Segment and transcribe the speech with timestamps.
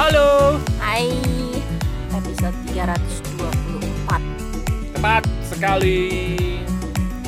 [0.00, 0.56] Halo.
[0.80, 1.12] Hai,
[2.08, 6.00] episode 324 Tepat sekali.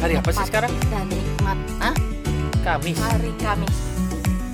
[0.00, 0.72] Hari apa sih Tepat sekarang?
[0.88, 1.92] Dan nikmat ah,
[2.64, 2.96] Kamis.
[2.96, 3.76] Hari Kamis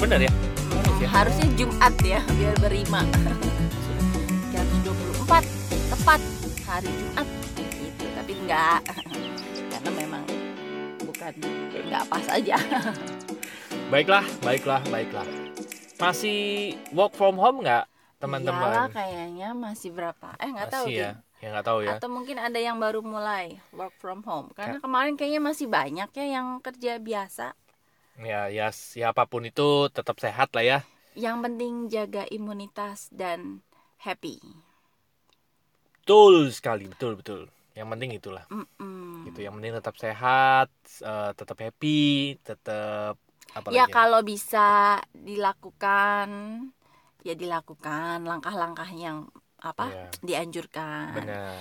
[0.03, 0.33] Bener ya?
[0.35, 1.09] Kamis ya?
[1.15, 6.19] Harusnya Jumat ya, biar berima 324 Tepat
[6.67, 8.83] hari Jumat gitu, Tapi enggak
[9.71, 10.27] Karena memang
[11.07, 11.39] bukan
[11.71, 12.59] enggak pas aja
[13.95, 15.23] Baiklah, baiklah, baiklah.
[16.03, 17.87] Masih work from home nggak
[18.23, 18.91] Iyalah teman-teman?
[18.97, 21.11] kayaknya masih berapa Eh nggak tahu ya?
[21.43, 21.93] Ya nggak tahu ya.
[21.93, 23.47] Atau mungkin ada yang baru mulai
[23.79, 27.47] work from home Karena kemarin kayaknya masih banyak ya yang kerja biasa
[28.19, 30.79] Ya, ya siapa pun itu tetap sehat lah ya.
[31.25, 33.41] Yang penting jaga imunitas dan
[34.05, 34.37] happy.
[36.03, 37.41] Betul sekali, betul betul.
[37.79, 38.45] Yang penting itulah.
[38.51, 39.25] Mm-mm.
[39.27, 39.39] Gitu.
[39.47, 40.69] Yang penting tetap sehat,
[41.13, 42.01] eh, tetap happy,
[42.49, 43.15] tetap
[43.59, 43.95] apa Ya lagi?
[43.97, 46.29] kalau bisa dilakukan,
[47.27, 49.27] ya dilakukan langkah-langkah yang
[49.59, 50.07] apa Iya.
[50.23, 51.19] dianjurkan.
[51.19, 51.59] Benar.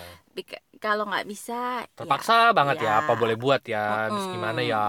[0.77, 2.86] Kalau nggak bisa, Terpaksa banget ya.
[2.86, 2.94] ya.
[3.02, 4.05] Apa boleh buat ya?
[4.13, 4.38] Mm-mm.
[4.38, 4.85] gimana ya?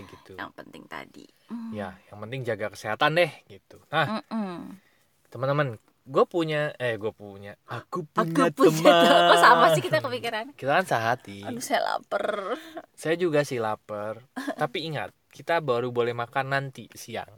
[0.00, 0.32] Gitu.
[0.32, 1.28] ya yang penting tadi.
[1.52, 1.70] Mm.
[1.76, 3.76] Ya, yang penting jaga kesehatan deh gitu.
[3.92, 4.80] Nah, Mm-mm.
[5.28, 5.76] teman-teman,
[6.08, 9.28] gue punya, eh gue punya, aku Aku punya punya teman.
[9.28, 10.44] Kok sama sih kita kepikiran?
[10.56, 11.44] Kita kan sehati.
[11.44, 12.56] Aduh saya lapar.
[12.96, 14.24] Saya juga sih lapar.
[14.56, 17.28] Tapi ingat, kita baru boleh makan nanti siang.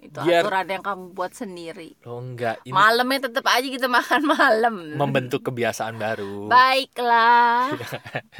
[0.00, 1.92] Itu Biar- aturan yang kamu buat sendiri.
[2.02, 4.74] Lo enggak, ini Malamnya tetap aja kita makan malam.
[4.96, 6.48] membentuk kebiasaan baru.
[6.48, 7.76] Baiklah.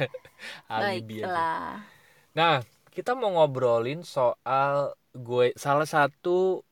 [0.71, 1.85] Baiklah.
[2.33, 6.65] Nah, kita mau ngobrolin soal gue salah satu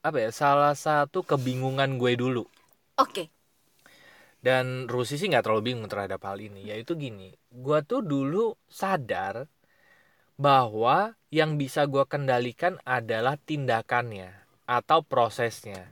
[0.00, 0.30] apa ya?
[0.32, 2.44] Salah satu kebingungan gue dulu.
[2.98, 3.30] Oke.
[4.40, 6.64] Dan Rusi sih nggak terlalu bingung terhadap hal ini.
[6.66, 9.44] Yaitu gini, gue tuh dulu sadar
[10.40, 14.32] bahwa yang bisa gue kendalikan adalah tindakannya
[14.64, 15.84] atau prosesnya.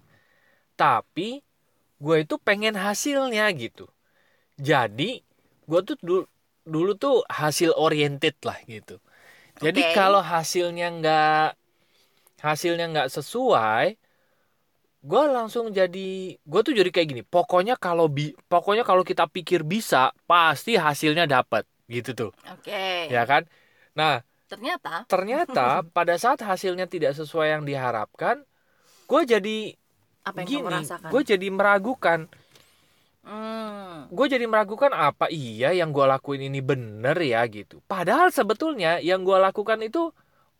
[0.72, 1.44] Tapi
[2.00, 3.92] gue itu pengen hasilnya gitu.
[4.56, 5.20] Jadi
[5.68, 6.22] gue tuh dulu,
[6.64, 8.96] dulu tuh hasil oriented lah gitu.
[9.60, 9.92] Jadi Oke.
[9.92, 11.46] kalau hasilnya nggak
[12.40, 13.98] hasilnya nggak sesuai,
[15.02, 17.22] gue langsung jadi gue tuh jadi kayak gini.
[17.26, 23.10] Pokoknya kalau bi, pokoknya kalau kita pikir bisa, pasti hasilnya dapat gitu tuh, Oke.
[23.10, 23.44] ya kan?
[23.98, 28.42] Nah Ternyata ternyata pada saat hasilnya tidak sesuai yang diharapkan,
[29.04, 29.58] gue jadi
[30.24, 32.28] apa yang gini, gue jadi meragukan.
[33.28, 34.08] Hmm.
[34.08, 37.84] Gue jadi meragukan apa iya yang gue lakuin ini bener ya gitu.
[37.84, 40.08] Padahal sebetulnya yang gue lakukan itu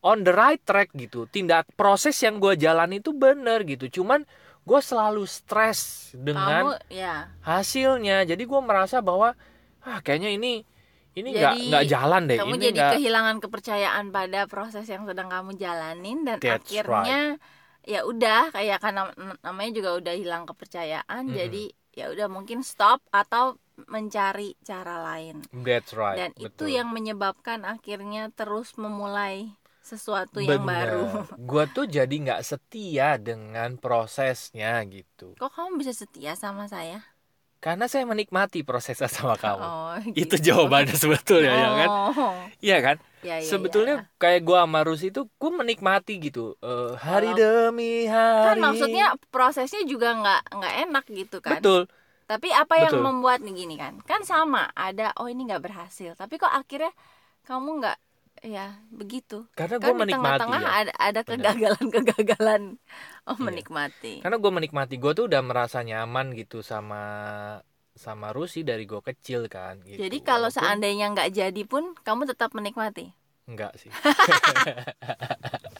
[0.05, 1.25] on the right track gitu.
[1.25, 3.89] Tindak proses yang gue jalan itu bener gitu.
[4.01, 4.21] Cuman
[4.69, 7.33] gue selalu stres dengan Kamu ya.
[7.41, 8.21] hasilnya.
[8.29, 9.33] Jadi gue merasa bahwa
[9.81, 10.61] ah kayaknya ini
[11.17, 12.37] ini nggak nggak jalan deh.
[12.37, 17.41] Kamu ini jadi nggak kehilangan kepercayaan pada proses yang sedang kamu jalanin dan That's akhirnya
[17.87, 21.35] ya udah kayak kan nam- namanya juga udah hilang kepercayaan Mm-mm.
[21.35, 21.63] jadi
[21.97, 25.41] ya udah mungkin stop atau mencari cara lain.
[25.55, 26.19] That's right.
[26.19, 26.75] Dan itu betul.
[26.75, 31.25] yang menyebabkan akhirnya terus memulai sesuatu yang baru.
[31.49, 35.33] Gue tuh jadi nggak setia dengan prosesnya gitu.
[35.39, 37.01] Kok kamu bisa setia sama saya?
[37.59, 39.59] Karena saya menikmati prosesnya sama kamu.
[39.59, 40.55] Oh, Itu gitu.
[40.55, 41.89] jawabannya sebetulnya ya kan?
[41.91, 42.33] Oh.
[42.59, 42.95] Iya kan?
[43.19, 44.15] Ya, ya, Sebetulnya ya.
[44.15, 46.55] kayak gua sama Rusi itu gua menikmati gitu.
[46.63, 48.63] Eh, hari Kalau- demi kan hari.
[48.63, 51.59] maksudnya prosesnya juga nggak nggak enak gitu kan.
[51.59, 51.91] Betul.
[52.23, 53.03] Tapi apa yang Betul.
[53.03, 53.99] membuat nih gini kan?
[54.07, 56.15] Kan sama, ada oh ini nggak berhasil.
[56.15, 56.95] Tapi kok akhirnya
[57.43, 57.97] kamu nggak
[58.41, 59.45] ya begitu.
[59.53, 60.71] Karena Kan gua di menikmati tengah-tengah ya.
[60.79, 62.63] ada ada kegagalan-kegagalan.
[63.23, 63.43] Oh, Iya.
[63.45, 64.13] menikmati.
[64.19, 64.95] Karena gua menikmati.
[64.95, 67.01] Gua tuh udah merasa nyaman gitu sama
[67.93, 69.99] sama Rusi dari gua kecil kan gitu.
[69.99, 73.11] Jadi kalau Walaupun- seandainya nggak jadi pun kamu tetap menikmati.
[73.45, 73.89] enggak sih.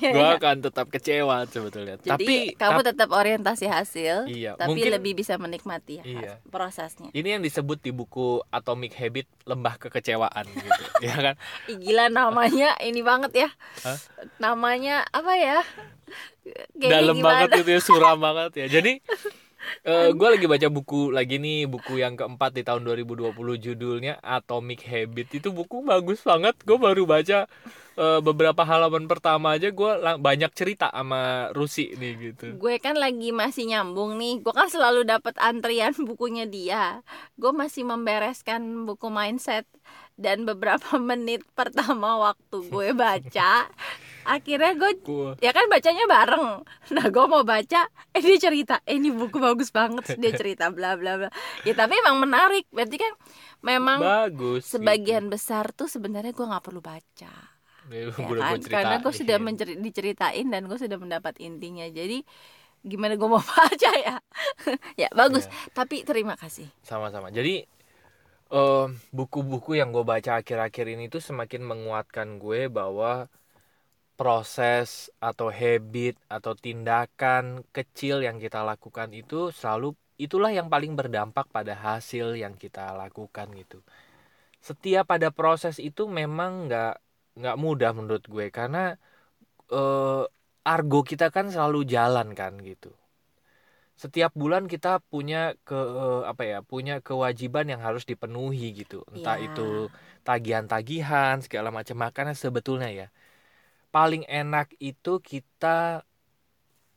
[0.04, 0.32] Ya, gua ya.
[0.36, 1.94] akan tetap kecewa sebetulnya.
[1.96, 6.32] Jadi tapi kamu tap- tetap orientasi hasil, Iya, tapi mungkin- lebih bisa menikmati ya Iya.
[6.48, 7.12] prosesnya.
[7.12, 10.82] ini yang disebut di buku Atomic Habit lembah kekecewaan gitu.
[11.06, 11.34] ya kan?
[11.66, 13.48] Ih, gila namanya ini banget ya.
[13.82, 13.98] Hah?
[14.38, 15.60] Namanya apa ya?
[16.74, 17.46] Dalam gimana?
[17.46, 18.98] banget gitu ya suram banget ya jadi
[20.18, 23.30] gue lagi baca buku lagi nih buku yang keempat di tahun 2020
[23.60, 27.46] judulnya Atomic Habit itu buku bagus banget gue baru baca
[28.00, 33.28] eh, beberapa halaman pertama aja gue banyak cerita sama Rusi nih gitu Gue kan lagi
[33.30, 34.40] masih nyambung nih.
[34.40, 37.04] Gue kan selalu dapat antrian bukunya dia.
[37.36, 39.68] Gue masih membereskan buku mindset
[40.16, 43.68] dan beberapa menit pertama waktu gue baca,
[44.24, 46.46] akhirnya gue Gua- ya kan bacanya bareng.
[46.92, 50.20] Nah gue mau baca, eh dia cerita, eh ini buku bagus banget.
[50.20, 51.28] Dia cerita bla bla bla.
[51.64, 52.68] Ya tapi emang menarik.
[52.68, 53.12] Berarti kan
[53.60, 57.32] memang bagus sebagian besar tuh sebenarnya gue nggak perlu baca.
[57.90, 61.86] Ya kan gua karena gue sudah menceri- diceritain dan gue sudah mendapat intinya.
[61.90, 62.22] Jadi
[62.84, 64.16] gimana gue mau baca ya?
[65.00, 65.44] Ya bagus.
[65.48, 65.72] Iya.
[65.76, 66.68] tapi terima kasih.
[66.84, 67.28] Sama-sama.
[67.32, 67.66] Jadi
[68.52, 73.28] eh, buku-buku yang gue baca akhir-akhir ini tuh semakin menguatkan gue bahwa
[74.20, 81.46] proses atau habit atau tindakan kecil yang kita lakukan itu selalu itulah yang paling berdampak
[81.56, 83.80] pada hasil yang kita lakukan gitu.
[84.60, 86.94] Setiap pada proses itu memang nggak
[87.40, 88.78] nggak mudah menurut gue karena
[89.72, 90.22] eh,
[90.74, 92.90] argo kita kan selalu jalan kan gitu.
[94.00, 99.04] Setiap bulan kita punya ke eh, apa ya punya kewajiban yang harus dipenuhi gitu.
[99.12, 99.52] Entah Ya.
[99.52, 99.92] itu
[100.24, 103.06] tagihan-tagihan segala macam makanya sebetulnya ya.
[103.92, 106.04] Paling enak itu kita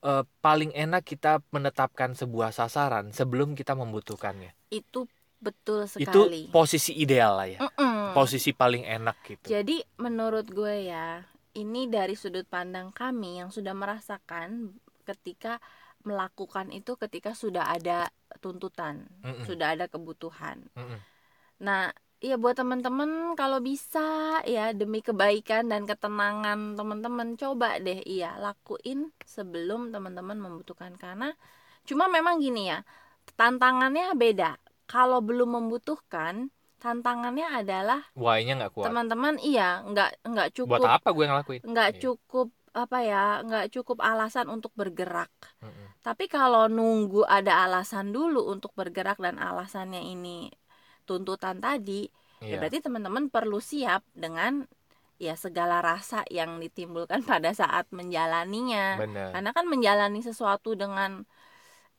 [0.03, 4.55] eh, paling enak kita menetapkan sebuah sasaran sebelum kita membutuhkannya.
[4.71, 5.07] Itu
[5.43, 8.15] betul itu sekali posisi ideal lah ya Mm-mm.
[8.15, 11.19] posisi paling enak gitu Jadi menurut gue ya,
[11.59, 14.71] ini dari sudut pandang kami yang sudah merasakan
[15.03, 15.59] ketika
[16.07, 18.07] melakukan itu ketika sudah ada
[18.39, 19.43] tuntutan, Mm-mm.
[19.43, 20.63] sudah ada kebutuhan.
[20.75, 20.99] Mm-mm.
[21.63, 21.91] Nah,
[22.23, 29.11] ya buat teman-teman kalau bisa ya demi kebaikan dan ketenangan teman-teman coba deh iya lakuin
[29.27, 31.35] sebelum teman-teman membutuhkan karena
[31.83, 32.87] cuma memang gini ya,
[33.35, 34.55] tantangannya beda.
[34.85, 36.51] Kalau belum membutuhkan,
[36.83, 41.89] tantangannya adalah why-nya nggak kuat teman-teman iya nggak nggak cukup buat apa gue ngelakuin nggak
[41.95, 41.99] Iya.
[42.03, 45.31] cukup apa ya nggak cukup alasan untuk bergerak
[45.63, 45.87] Mm-mm.
[46.03, 50.51] tapi kalau nunggu ada alasan dulu untuk bergerak dan alasannya ini
[51.07, 52.11] tuntutan tadi
[52.43, 52.55] ya Iya.
[52.59, 54.67] berarti teman-teman perlu siap dengan
[55.23, 61.23] ya segala rasa yang ditimbulkan pada saat menjalaninya benar karena kan menjalani sesuatu dengan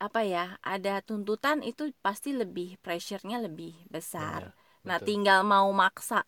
[0.06, 4.41] apa ya ada tuntutan itu pasti lebih pressure-nya lebih besar.
[4.43, 6.19] Benar, Nah, tinggal mau maksa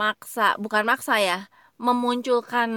[0.00, 1.38] maksa bukan maksa ya,
[1.86, 2.70] memunculkan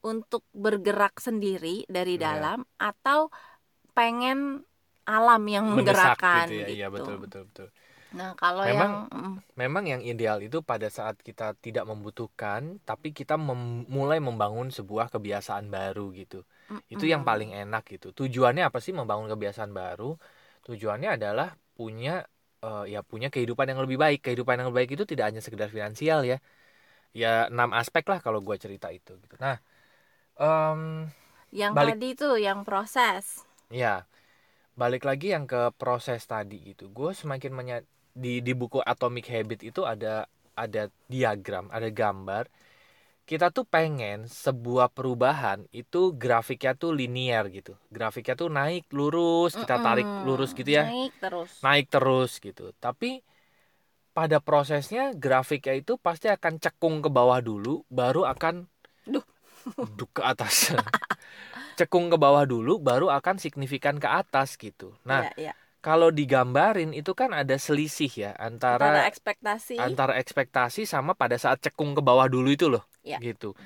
[0.00, 2.24] untuk bergerak sendiri dari Iya.
[2.28, 3.28] dalam atau
[3.96, 4.38] pengen
[5.04, 6.66] alam yang mendesak menggerakkan gitu ya.
[6.70, 6.94] Iya gitu.
[6.96, 7.68] betul betul betul.
[8.10, 13.12] Nah, kalau Memang- yang mm, memang yang ideal itu pada saat kita tidak membutuhkan tapi
[13.12, 16.42] kita mem- mulai membangun sebuah kebiasaan baru gitu
[16.92, 17.30] itu yang mm-mm.
[17.30, 20.04] paling enak gitu tujuannya apa sih membangun kebiasaan baru
[20.66, 22.10] tujuannya adalah punya
[22.64, 25.68] eh, ya punya kehidupan yang lebih baik kehidupan yang lebih baik itu tidak hanya sekedar
[25.76, 26.36] finansial ya
[27.20, 29.56] ya enam aspek lah kalau gue cerita itu gitu nah
[30.40, 30.80] em,
[31.60, 33.24] yang balik- tadi tuh yang proses.
[33.70, 34.02] Ya,
[34.80, 36.84] balik lagi yang ke proses tadi gitu.
[36.98, 37.86] Gue semakin menya-
[38.24, 40.26] di di buku Atomic Habit itu ada
[40.64, 40.82] ada
[41.12, 42.44] diagram, ada gambar.
[43.30, 47.78] Kita tuh pengen sebuah perubahan itu grafiknya tuh linear gitu.
[47.86, 50.90] Grafiknya tuh naik lurus, kita tarik lurus gitu ya.
[50.90, 51.50] Naik terus.
[51.62, 52.74] Naik terus gitu.
[52.82, 53.22] Tapi
[54.10, 58.66] pada prosesnya grafiknya itu pasti akan cekung ke bawah dulu baru akan
[59.06, 59.22] Duh.
[59.98, 60.74] duk ke atas.
[61.78, 64.98] cekung ke bawah dulu baru akan signifikan ke atas gitu.
[65.06, 65.54] Nah, Iya, iya.
[65.80, 71.58] Kalau digambarin itu kan ada selisih ya Antara antara ekspektasi antara ekspektasi sama pada saat
[71.64, 72.84] cekung ke bawah dulu itu loh.
[73.00, 73.18] Iya.
[73.18, 73.56] Gitu.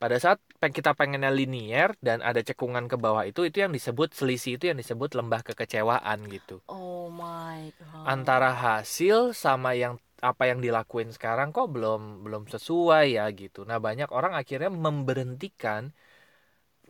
[0.00, 4.16] Pada saat peng- kita pengennya linear dan ada cekungan ke bawah itu itu yang disebut
[4.16, 6.64] selisih itu yang disebut lembah kekecewaan gitu.
[6.72, 8.04] Oh my god.
[8.08, 13.68] Antara hasil sama yang apa yang dilakuin sekarang kok belum belum sesuai ya gitu.
[13.68, 15.92] Nah, banyak orang akhirnya memberhentikan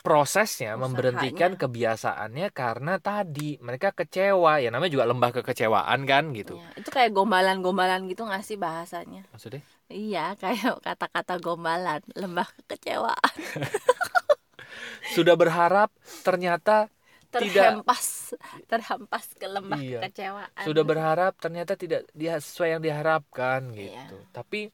[0.01, 0.83] prosesnya, Usahanya.
[0.89, 4.59] memberhentikan kebiasaannya karena tadi mereka kecewa.
[4.65, 6.57] Ya namanya juga lembah kekecewaan kan gitu.
[6.57, 9.23] Iya, itu kayak gombalan-gombalan gitu nggak sih bahasanya?
[9.31, 9.63] Maksudnya?
[9.91, 13.35] Iya, kayak kata-kata gombalan, lembah kekecewaan,
[15.15, 15.91] Sudah berharap
[16.23, 16.87] ternyata
[17.31, 17.51] Tidak.
[17.55, 18.35] terhempas,
[18.67, 20.03] terhempas ke lembah Iya.
[20.03, 20.65] kekecewaan.
[20.67, 24.11] sudah berharap ternyata tidak dia sesuai yang diharapkan Iya.
[24.11, 24.19] gitu.
[24.35, 24.71] Tapi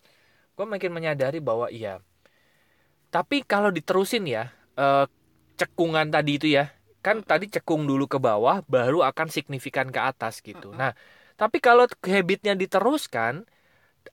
[0.57, 2.01] gue makin menyadari bahwa iya.
[3.13, 5.05] Tapi kalau diterusin ya eh,
[5.57, 6.71] cekungan tadi itu ya,
[7.01, 10.73] kan tadi cekung dulu ke bawah, baru akan signifikan ke atas gitu.
[10.77, 10.93] Nah,
[11.41, 13.45] tapi kalau habitnya diteruskan,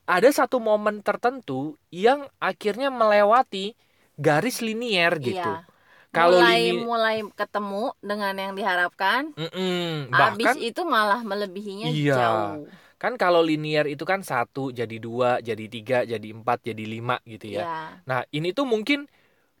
[0.04, 3.76] ada satu momen tertentu yang akhirnya melewati
[4.18, 5.52] garis linier gitu.
[5.54, 5.66] Iya.
[6.14, 12.14] Kalau mulai lini- mulai ketemu dengan yang diharapkan, Mm-mm, habis bahkan itu malah melebihinya Iya.
[12.14, 12.66] jauh.
[12.94, 17.52] kan kalau linier itu kan satu jadi dua jadi tiga jadi empat jadi lima gitu
[17.52, 17.76] ya Iya.
[18.08, 19.04] nah ini tuh mungkin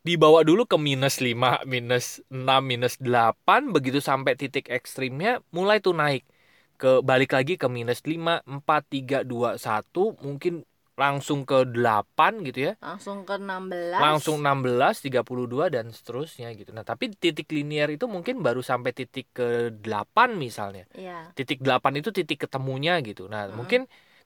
[0.04, 5.96] dibawa dulu ke minus 5, minus 6, minus 8 begitu sampai titik ekstrimnya mulai tuh
[5.96, 6.28] naik
[6.76, 12.70] ke balik lagi ke minus 5, 4, 3, 2, 1 mungkin langsung ke 8 gitu
[12.70, 13.98] ya Langsung ke 16.
[13.98, 19.32] langsung 16, 32 dan seterusnya gitu nah tapi titik linier itu mungkin baru sampai titik
[19.32, 21.32] ke 8 misalnya Iya.
[21.32, 23.26] titik 8 itu titik ketemunya gitu.
[23.26, 23.56] Nah, Mm.
[23.58, 23.80] mungkin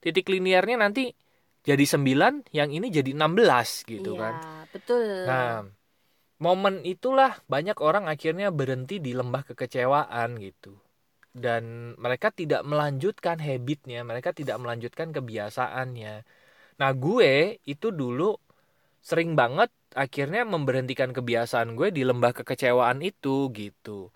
[0.04, 1.14] titik linearnya nanti
[1.66, 4.34] jadi 9, yang ini jadi 16 gitu iya, kan.
[4.72, 5.04] betul.
[5.26, 5.66] Nah,
[6.38, 10.78] momen itulah banyak orang akhirnya berhenti di lembah kekecewaan gitu
[11.34, 16.14] dan mereka tidak melanjutkan habitnya mereka tidak melanjutkan kebiasaannya
[16.78, 18.38] nah gue itu dulu
[19.02, 24.14] sering banget akhirnya memberhentikan kebiasaan gue di lembah kekecewaan itu gitu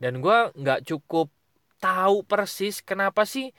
[0.00, 1.32] dan gue nggak cukup
[1.80, 3.52] tahu persis kenapa sih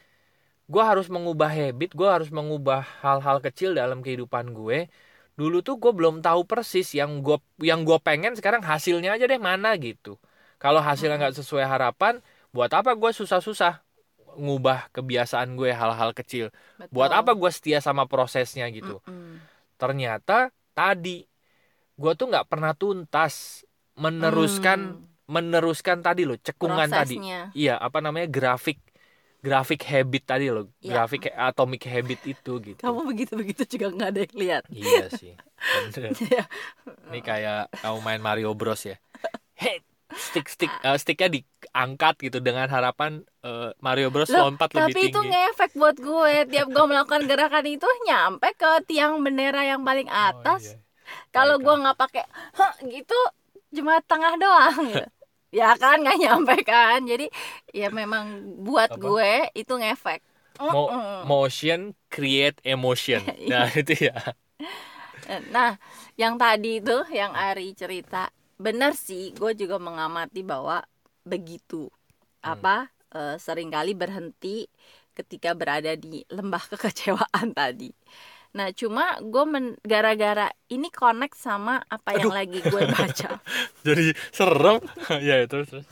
[0.66, 4.90] gue harus mengubah habit gue harus mengubah hal-hal kecil dalam kehidupan gue
[5.36, 9.38] dulu tuh gue belum tahu persis yang gue yang gue pengen sekarang hasilnya aja deh
[9.38, 10.18] mana gitu
[10.58, 12.18] kalau hasilnya nggak sesuai harapan
[12.50, 13.84] buat apa gue susah-susah
[14.36, 16.92] ngubah kebiasaan gue hal-hal kecil Betul.
[16.92, 19.40] buat apa gue setia sama prosesnya gitu Mm-mm.
[19.78, 21.24] ternyata tadi
[21.96, 23.64] gue tuh nggak pernah tuntas
[23.96, 27.40] meneruskan Hmm, meneruskan tadi loh cekungan tadi prosesnya.
[27.56, 28.78] iya apa namanya grafik
[29.46, 30.90] grafik habit tadi loh Iya.
[30.98, 34.64] grafik atomic habit itu gitu Kamu begitu-begitu juga nggak ada yang lihat.
[34.68, 35.38] iya sih.
[36.26, 36.44] Iya.
[37.08, 38.98] ini kayak kamu main Mario Bros ya
[39.56, 39.80] Hei,
[40.12, 45.00] stick stick eh, sticknya diangkat gitu dengan harapan eh, Mario Bros Loh, lompat lebih Tapi
[45.06, 46.34] itu tinggi ngefek buat gue.
[46.46, 50.76] Tiap gue melakukan gerakan itu nyampe ke tiang bendera yang paling Oh, atas.
[50.76, 50.82] iya.
[51.30, 52.26] Kalau gue nggak pakai
[52.84, 53.16] gitu
[53.72, 55.08] cuma tengah doang gitu.
[55.60, 57.26] ya kan nggak nyampe kan jadi
[57.80, 58.26] ya memang
[58.66, 58.98] buat Apa?
[59.04, 60.22] gue itu ngefek
[60.72, 63.50] Mo- motion create emotion Iya.
[63.50, 64.36] nah itu ya
[65.54, 65.72] nah
[66.22, 68.30] yang tadi itu yang Ari cerita
[68.62, 70.84] benar sih gue juga mengamati bahwa
[71.26, 71.90] begitu
[72.44, 72.66] Hmm.
[72.66, 74.68] apa eh, sering kali berhenti
[75.18, 77.92] ketika berada di lembah kekecewaan tadi
[78.56, 82.36] nah cuma gue men- gara-gara ini connect sama apa yang Aduh.
[82.38, 83.32] lagi gue baca.
[83.88, 84.80] Jadi serem.
[85.28, 85.88] Ya terus terus.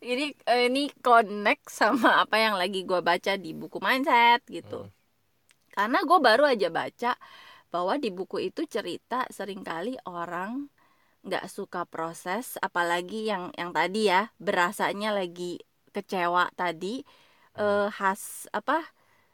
[0.00, 4.88] Ini eh, ini connect sama apa yang lagi gue baca di buku mindset gitu.
[4.88, 4.92] Hmm.
[5.76, 7.12] karena gue baru aja baca
[7.72, 10.68] bahwa di buku itu cerita sering kali orang
[11.26, 15.60] nggak suka proses apalagi yang yang tadi ya berasanya lagi
[15.94, 17.02] kecewa tadi
[17.58, 18.84] eh, khas apa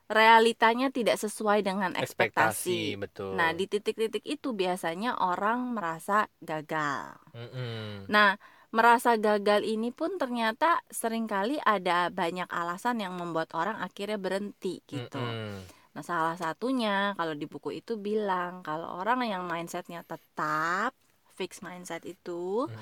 [0.06, 2.98] realitanya tidak sesuai dengan ekspektasi.
[2.98, 7.18] ekspektasi betul Nah, di titik-titik itu biasanya orang merasa gagal.
[7.34, 8.06] Mm-mm.
[8.08, 8.38] Nah,
[8.70, 14.82] merasa gagal ini pun ternyata sering kali ada banyak alasan yang membuat orang akhirnya berhenti
[14.86, 15.18] gitu.
[15.18, 15.66] Mm-mm.
[15.96, 20.92] Nah, salah satunya kalau di buku itu bilang kalau orang yang mindsetnya tetap
[21.34, 22.78] fix mindset itu, Hmm.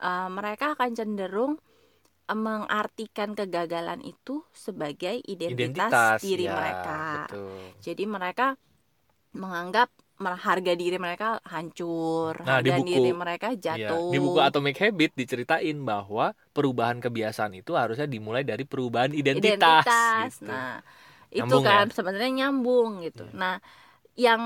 [0.00, 1.52] eh, mereka akan cenderung
[2.36, 6.92] mengartikan kegagalan itu sebagai identitas, identitas diri ya, mereka.
[7.12, 7.58] betul.
[7.84, 8.54] Jadi mereka
[9.36, 9.88] menganggap
[10.20, 14.10] harga diri mereka hancur, Nah, di harga buku- diri mereka Iya, jatuh.
[14.12, 19.86] di buku Atomic Habit diceritain bahwa perubahan kebiasaan itu harusnya dimulai dari perubahan identitas.
[20.18, 20.50] gitu.
[20.50, 20.82] Nah,
[21.30, 21.94] itu Nyambung kan ya?
[21.96, 23.22] sebenarnya nyambung gitu.
[23.22, 23.32] Iya.
[23.40, 23.54] Nah,
[24.18, 24.42] yang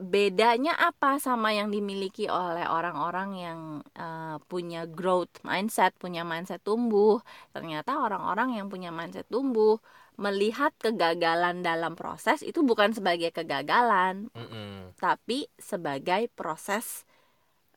[0.00, 3.60] bedanya apa sama yang dimiliki oleh orang-orang yang
[3.96, 7.20] eh, punya growth mindset, punya mindset tumbuh?
[7.54, 9.80] Ternyata orang-orang yang punya mindset tumbuh
[10.24, 14.94] melihat kegagalan dalam proses itu bukan sebagai kegagalan, Mm-mm.
[15.00, 17.04] tapi sebagai proses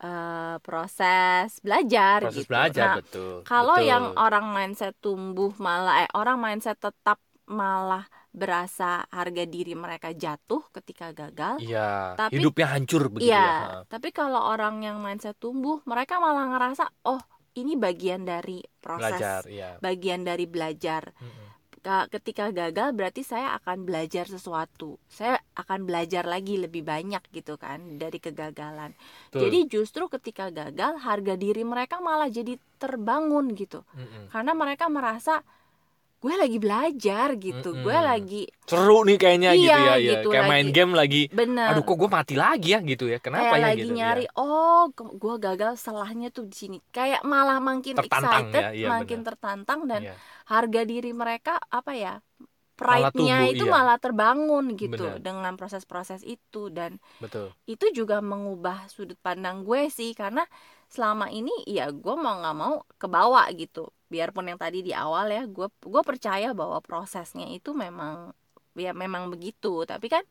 [0.04, 2.52] eh, proses belajar Proses gitu.
[2.52, 3.48] belajar Nah, betul.
[3.48, 3.92] kalau betul.
[3.92, 7.20] yang orang mindset tumbuh malah eh orang mindset tetap
[7.60, 11.58] malah berasa harga diri mereka jatuh ketika gagal.
[11.60, 13.58] Iya, Tapi- hidupnya hancur begitu Iya, ya.
[13.90, 17.20] tapi kalau orang yang mindset tumbuh, mereka malah ngerasa, "Oh,
[17.58, 19.70] ini bagian dari proses, Belajar, iya.
[19.82, 21.48] bagian dari belajar." Mm-mm.
[21.80, 25.00] Ka- Ketika gagal berarti saya akan belajar sesuatu.
[25.08, 28.92] Saya akan belajar lagi lebih banyak gitu kan dari kegagalan.
[29.32, 29.48] Betul.
[29.48, 33.88] Jadi justru ketika gagal, harga diri mereka malah jadi terbangun gitu.
[33.96, 34.28] Mm-mm.
[34.28, 35.40] Karena mereka merasa
[36.20, 38.10] gue lagi belajar gitu, gue Mm-mm.
[38.12, 40.12] lagi seru nih kayaknya gitu Iya, ya, ya.
[40.20, 41.22] gitu, kayak main lagi- game lagi.
[41.32, 43.18] bener Aduh, kok gue mati lagi ya gitu ya?
[43.18, 43.96] Kenapa kayak ya lagi gitu?
[43.96, 44.32] nyari ya.
[44.36, 49.20] oh gue gagal salahnya tuh di sini kayak malah makin Tertantang excited ya, iya, makin
[49.20, 49.28] benar.
[49.32, 50.16] tertantang dan Iya.
[50.46, 52.14] harga diri mereka apa ya
[52.76, 53.72] pride-nya itu iya.
[53.72, 55.20] malah terbangun gitu Benar.
[55.20, 57.52] dengan proses-proses itu dan Betul.
[57.64, 60.48] itu juga mengubah sudut pandang gue sih karena
[60.88, 65.30] selama ini ya gue mau nggak mau ke bawah gitu biarpun yang tadi di awal
[65.30, 68.34] ya gue gue percaya bahwa prosesnya itu memang
[68.76, 69.86] ya memang begitu.
[69.86, 70.26] Tapi kan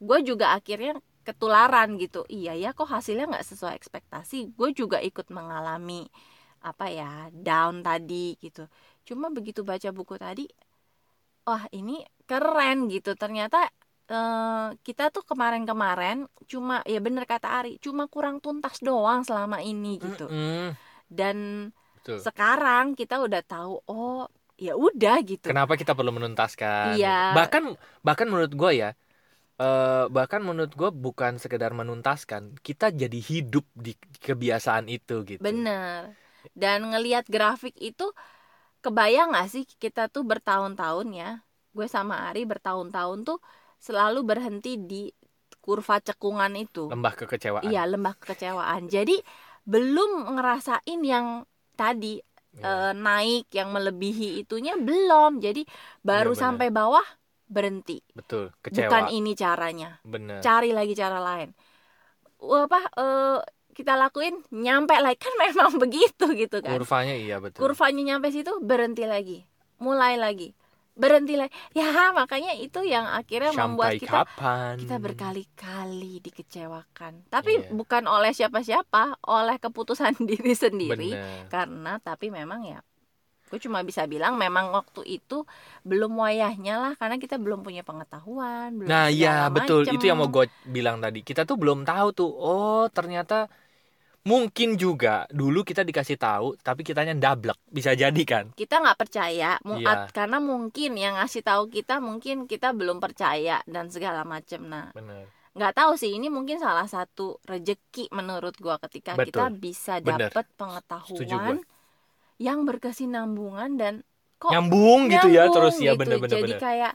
[0.00, 2.22] gue juga akhirnya ketularan gitu.
[2.30, 4.54] Iya ya kok hasilnya nggak sesuai ekspektasi?
[4.54, 6.06] Gue juga ikut mengalami
[6.62, 8.68] apa ya down tadi gitu.
[9.08, 10.46] Cuma begitu baca buku tadi
[11.46, 13.14] wah ini keren gitu.
[13.18, 13.66] Ternyata
[14.10, 19.98] eh, kita tuh kemarin-kemarin cuma ya bener kata Ari cuma kurang tuntas doang selama ini
[19.98, 20.26] gitu.
[21.06, 21.70] Dan
[22.06, 22.22] Betul.
[22.22, 25.50] sekarang kita udah tahu oh ya udah gitu.
[25.50, 26.94] Kenapa kita perlu menuntaskan?
[26.94, 27.34] Iya.
[27.34, 27.74] Bahkan
[28.06, 28.90] bahkan menurut gue ya
[29.58, 35.42] eh, bahkan menurut gue bukan sekedar menuntaskan kita jadi hidup di kebiasaan itu gitu.
[35.42, 36.14] Bener.
[36.54, 38.14] Dan ngelihat grafik itu
[38.80, 41.30] kebayang gak sih kita tuh bertahun-tahun ya?
[41.74, 43.38] Gue sama Ari bertahun-tahun tuh
[43.82, 45.10] selalu berhenti di
[45.58, 46.86] kurva cekungan itu.
[46.88, 47.66] Lembah kekecewaan.
[47.66, 48.86] Iya lembah kekecewaan.
[48.86, 49.18] Jadi
[49.66, 51.42] belum ngerasain yang
[51.76, 52.18] tadi
[52.56, 52.64] Iya.
[52.64, 55.44] eh, naik yang melebihi itunya belum.
[55.44, 55.68] Jadi
[56.00, 56.44] baru Iya, benar.
[56.48, 57.06] sampai bawah
[57.46, 58.00] berhenti.
[58.16, 58.88] Betul kecewa.
[58.88, 60.00] Bukan ini caranya.
[60.02, 61.52] Bener cari lagi cara lain.
[62.40, 63.38] Apa eh,
[63.76, 65.20] kita lakuin nyampe lagi.
[65.24, 66.80] Kan memang begitu gitu kan.
[66.80, 67.60] Kurvanya iya betul.
[67.60, 69.44] Kurvanya nyampe situ berhenti lagi.
[69.76, 70.56] Mulai lagi
[70.96, 77.60] berhenti lagi ya makanya itu yang akhirnya membuat sampai kita kapan kita berkali-kali dikecewakan tapi
[77.60, 77.68] Iya.
[77.70, 82.80] bukan oleh siapa-siapa oleh keputusan diri sendiri bener karena tapi memang ya
[83.46, 85.46] gue cuma bisa bilang memang waktu itu
[85.86, 89.80] belum wayahnya lah karena kita belum punya pengetahuan belum Nah, segala betul.
[89.86, 89.94] macem.
[89.94, 91.22] Itu yang mau gue bilang tadi.
[91.22, 92.26] Kita tuh belum tahu tuh.
[92.26, 93.46] Oh, ternyata
[94.26, 97.54] mungkin juga dulu kita dikasih tahu, tapi kitanya dablek.
[97.70, 98.50] Bisa jadi kan?
[98.52, 100.10] kita nggak percaya Iya.
[100.10, 105.28] karena mungkin yang ngasih tahu kita mungkin kita belum percaya dan segala macem nah Bener.
[105.52, 109.60] nggak tahu sih ini mungkin salah satu rejeki menurut gua ketika kita Betul.
[109.60, 110.32] bisa Bener.
[110.32, 111.62] dapat pengetahuan
[112.36, 113.94] yang berkesinambungan dan
[114.36, 116.00] kok Nyambung gitu ya nyambung terus ya gitu.
[116.00, 116.36] bener-bener.
[116.40, 116.60] jadi bener.
[116.60, 116.94] kayak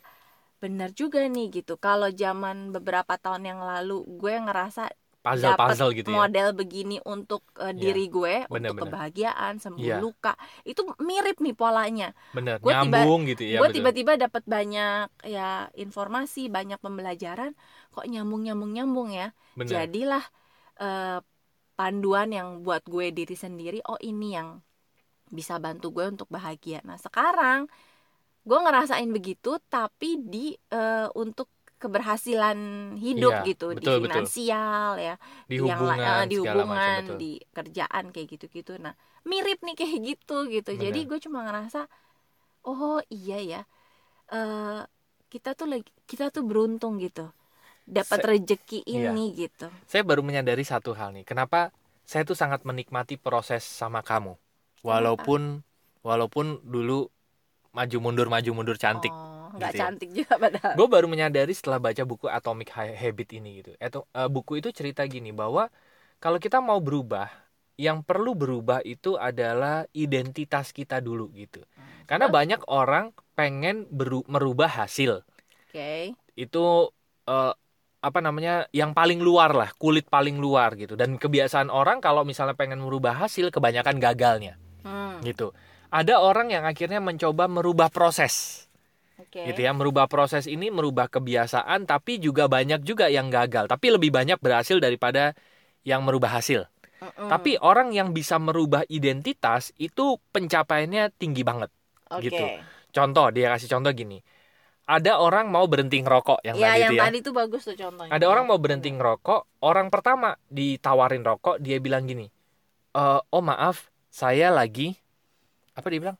[0.62, 6.18] bener juga nih gitu kalau zaman beberapa tahun yang lalu gue ngerasa Puzzle-puzzle gitu ya.
[6.18, 8.90] model begini untuk uh, diri gue bener, untuk bener.
[8.90, 10.02] kebahagiaan sembuh Iya.
[10.02, 10.34] luka
[10.66, 12.58] itu mirip nih polanya Bener.
[12.58, 13.62] gua tiba- Nyambung gitu ya.
[13.62, 17.54] gue tiba-tiba dapat banyak ya informasi banyak pembelajaran
[17.90, 19.86] kok nyambung nyambung nyambung ya Bener.
[19.86, 20.26] jadilah
[20.78, 21.22] eh,
[21.74, 24.58] panduan yang buat gue diri sendiri oh ini yang
[25.30, 27.70] bisa bantu gue untuk bahagia nah sekarang
[28.42, 31.46] gue ngerasain begitu tapi di eh, untuk
[31.82, 32.58] keberhasilan
[33.02, 34.06] hidup Iya, gitu di betul, betul.
[34.14, 35.16] finansial ya
[35.50, 37.18] di yang hubungan, eh, di hubungan macam betul.
[37.18, 38.94] di kerjaan kayak gitu-gitu nah
[39.26, 41.10] mirip nih kayak gitu gitu jadi Bener.
[41.10, 41.90] gue cuma ngerasa
[42.70, 43.62] oh iya ya
[44.30, 44.82] eh
[45.32, 47.32] kita tuh lagi kita tuh beruntung gitu
[47.88, 49.10] dapat rejeki iya.
[49.12, 51.26] ini gitu Saya baru menyadari satu hal nih.
[51.26, 51.74] Kenapa
[52.06, 54.38] saya tuh sangat menikmati proses sama kamu.
[54.86, 55.64] Walaupun
[56.02, 57.10] walaupun dulu
[57.72, 59.12] maju mundur maju mundur cantik.
[59.14, 59.88] oh, nggak gitu ya.
[59.88, 63.72] cantik juga padahal gue baru menyadari setelah baca buku Atomic Ha- Habit ini gitu.
[63.78, 65.68] Itu eh, buku itu cerita gini bahwa
[66.24, 67.28] kalau kita mau berubah,
[67.80, 71.66] yang perlu berubah itu adalah identitas kita dulu gitu.
[72.06, 72.36] Karena Terus?
[72.38, 75.26] banyak orang pengen beru- merubah hasil.
[75.70, 76.92] oke Itu
[77.28, 77.54] eh,
[78.02, 78.66] apa namanya?
[78.74, 80.98] yang paling luar lah, kulit paling luar gitu.
[80.98, 85.54] Dan kebiasaan orang kalau misalnya pengen merubah hasil kebanyakan gagalnya hmm, gitu.
[85.92, 88.66] Ada orang yang akhirnya mencoba merubah proses
[89.22, 89.42] oke.
[89.48, 93.70] Gitu ya merubah proses ini merubah kebiasaan tapi juga banyak juga yang gagal.
[93.70, 95.38] Tapi lebih banyak berhasil daripada
[95.86, 96.68] yang merubah hasil.
[97.02, 97.34] Mm-mm.
[97.34, 101.74] tapi orang yang bisa merubah identitas itu pencapaiannya tinggi banget.
[102.14, 102.30] Oke.
[102.30, 102.46] Gitu.
[102.94, 104.22] contoh dia kasih contoh gini.
[104.86, 107.04] Ada orang mau berhenti ngerokok yang ya tadi yang itu ya.
[107.08, 108.12] tadi tuh bagus tuh contohnya.
[108.14, 112.28] Ada orang mau berhenti ngerokok orang pertama ditawarin rokok dia bilang gini
[112.92, 114.94] "E, oh maaf saya lagi
[115.74, 116.18] apa dia bilang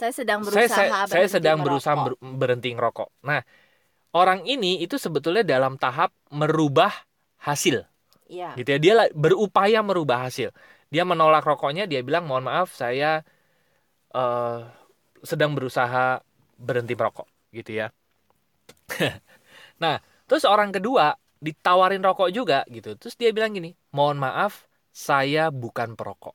[0.00, 2.16] saya sedang saya, berusaha saya, saya berhenti sedang berusaha merokok.
[2.20, 3.08] ber- berhenti ngerokok.
[3.28, 3.40] Nah,
[4.16, 6.92] orang ini itu sebetulnya dalam tahap merubah
[7.46, 7.76] hasil,
[8.30, 8.48] Iya.
[8.58, 8.78] gitu ya.
[8.84, 10.50] Dia berupaya merubah hasil.
[10.92, 13.22] Dia menolak rokoknya, dia bilang mohon maaf saya
[14.14, 14.60] eh,
[15.22, 16.22] sedang berusaha
[16.58, 17.86] berhenti merokok, gitu ya.
[19.82, 19.96] nah,
[20.28, 22.96] terus orang kedua ditawarin rokok juga, gitu.
[23.00, 26.34] Terus dia bilang gini, mohon maaf saya bukan perokok.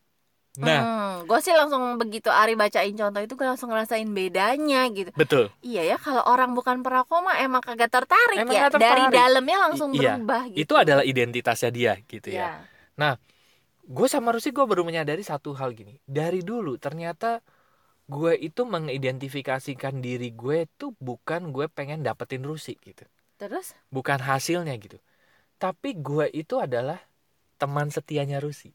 [0.62, 5.12] Nah, gue sih langsung begitu Ari bacain contoh itu gue langsung ngerasain bedanya gitu.
[5.16, 5.52] betul.
[5.60, 9.16] Iya ya kalau orang bukan perokok mah emang kagak tertarik Emang ya nggak dari tertarik.
[9.16, 10.12] dalamnya langsung I- iya.
[10.16, 10.58] berubah gitu.
[10.64, 12.64] Itu adalah identitasnya dia, gitu ya.
[12.96, 13.16] ya.
[13.86, 17.46] gue sama Rusi gue baru menyadari satu hal gini dari dulu ternyata
[18.10, 23.06] gue itu mengidentifikasikan diri gue tuh bukan gue pengen dapetin Rusi gitu
[23.38, 24.98] Terus bukan hasilnya gitu
[25.62, 26.98] tapi gue itu adalah
[27.62, 28.74] teman setianya Rusi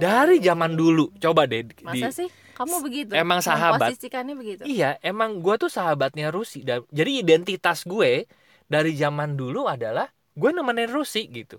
[0.00, 3.10] Dari zaman dulu coba deh di, Masa sih kamu begitu?
[3.14, 3.94] Emang sahabat.
[4.38, 4.62] Begitu.
[4.66, 8.26] iya emang gue tuh sahabatnya Rusi Dan- jadi identitas gue
[8.66, 11.58] dari zaman dulu adalah gue nemenin Rusi gitu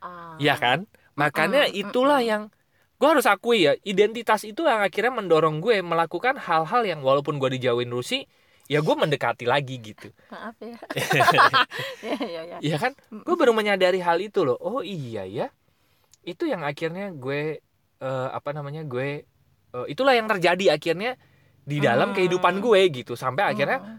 [0.00, 0.32] Ah.
[0.40, 0.88] Iya kan?
[1.12, 2.32] Makanya Mm-mm, itulah mm-mm.
[2.32, 2.42] yang
[2.96, 7.60] gue harus akui ya, identitas itu yang akhirnya mendorong gue melakukan hal-hal yang walaupun gue
[7.60, 8.24] dijauhin Rusi,
[8.64, 10.08] ya gue mendekati lagi gitu.
[10.32, 10.76] Maaf ya.
[12.00, 12.56] ya ya ya.
[12.64, 12.92] Iya kan?
[13.12, 14.56] Gue baru menyadari hal itu loh.
[14.56, 15.52] Oh iya ya.
[16.22, 17.60] Itu yang akhirnya gue
[18.00, 18.82] eh, apa namanya?
[18.82, 19.24] gue
[19.70, 21.14] eh, itulah yang terjadi akhirnya
[21.62, 22.16] di dalam Hmm.
[22.16, 23.98] kehidupan gue gitu sampai akhirnya Hmm.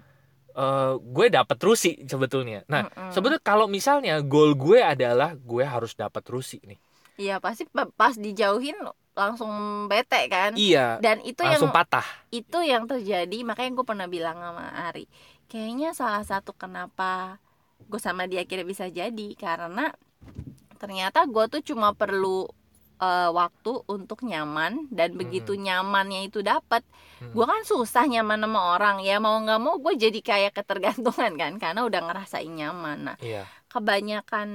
[0.52, 2.66] eh, gue dapat rusi sebetulnya.
[2.68, 3.10] Nah, Mm-mm.
[3.10, 6.76] sebetulnya kalau misalnya goal gue adalah gue harus dapat rusi nih.
[7.16, 8.76] Iya pasti pa- pas dijauhin
[9.12, 9.52] langsung
[9.88, 10.56] bete kan.
[10.56, 12.04] Iya, Dan itu yang langsung patah.
[12.32, 15.06] itu yang terjadi makanya gue pernah bilang sama Ari
[15.46, 17.36] kayaknya salah satu kenapa
[17.84, 19.92] gue sama dia akhirnya bisa jadi karena
[20.82, 22.50] ternyata gue tuh cuma perlu
[22.98, 26.82] eh, waktu untuk nyaman dan begitu nyamannya itu dapat
[27.22, 27.38] Mm.
[27.38, 31.54] gue kan susah nyaman sama orang ya mau nggak mau gue jadi kayak ketergantungan kan
[31.62, 33.46] karena udah ngerasain nyaman nah Iya.
[33.70, 34.50] kebanyakan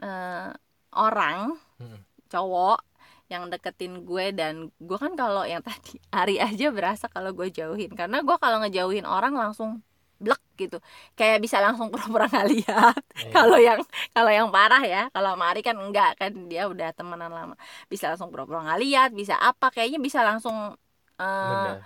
[0.00, 0.52] eh,
[0.92, 1.98] orang Mm.
[2.28, 2.84] cowok
[3.32, 7.96] yang deketin gue dan gue kan kalau yang tadi Ari aja berasa kalau gue jauhin
[7.96, 9.80] karena gue kalau ngejauhin orang langsung
[10.22, 10.78] blek gitu
[11.18, 13.30] kayak bisa langsung pura-pura nggak lihat Iya.
[13.34, 13.80] kalau yang
[14.14, 17.54] kalau yang parah ya kalau sama Ari kan enggak kan dia udah temenan lama
[17.92, 20.56] bisa langsung pura-pura nggak lihat bisa apa kayaknya bisa langsung
[21.18, 21.78] eh, Benar.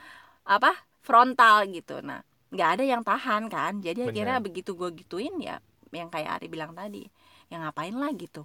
[0.49, 0.71] apa
[1.05, 2.21] frontal gitu nah
[2.53, 4.13] nggak ada yang tahan kan jadi Benar.
[4.13, 5.57] akhirnya begitu gue gituin ya
[5.93, 7.05] yang kayak Ari bilang tadi
[7.53, 8.45] yang ngapain lah gitu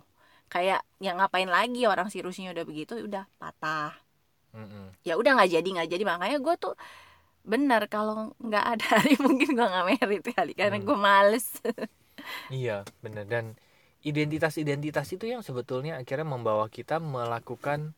[0.52, 3.96] kayak yang ngapain lagi orang si Rusinya udah begitu udah patah
[4.54, 4.94] Mm-mm.
[5.04, 6.74] ya udah nggak jadi nggak jadi makanya gue tuh
[7.44, 10.88] benar kalau nggak ada Ari mungkin gue nggak merit kali karena Hmm.
[10.88, 11.48] gue males
[12.48, 13.28] Iya, benar.
[13.28, 13.46] Dan
[14.00, 17.92] identitas-identitas itu yang sebetulnya akhirnya membawa kita melakukan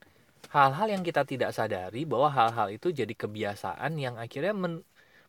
[0.50, 4.86] hal-hal yang kita tidak sadari bahwa hal-hal itu jadi kebiasaan yang akhirnya men-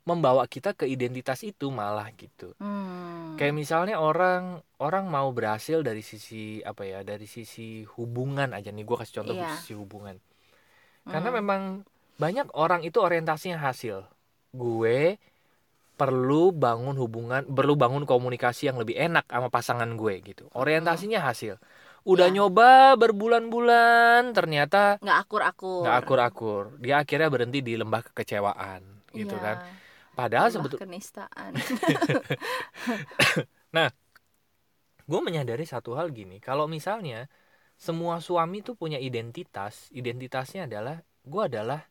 [0.06, 2.54] membawa kita ke identitas itu malah gitu.
[2.56, 3.34] Hmm.
[3.36, 7.02] Kayak misalnya orang orang mau berhasil dari sisi apa ya?
[7.04, 8.84] Dari sisi hubungan aja nih.
[8.86, 9.50] Gue kasih contoh Iya.
[9.60, 10.16] sisi hubungan.
[11.04, 11.38] Karena Hmm.
[11.42, 11.62] memang
[12.16, 14.04] banyak orang itu orientasinya hasil.
[14.56, 15.20] Gue
[15.96, 20.44] perlu bangun hubungan, perlu bangun komunikasi yang lebih enak sama pasangan gue gitu.
[20.52, 21.56] Orientasinya hasil.
[22.06, 22.38] Udah Iya.
[22.38, 26.62] nyoba berbulan-bulan, ternyata nggak akur-akur nggak akur-akur.
[26.78, 28.80] Dia akhirnya berhenti di lembah kekecewaan
[29.16, 29.56] gitu Iya, kan.
[30.16, 31.52] Padahal sebetulnya kenistaan
[35.06, 37.28] gue menyadari satu hal gini, kalau misalnya
[37.76, 41.84] semua suami tuh punya identitas, identitasnya adalah gue adalah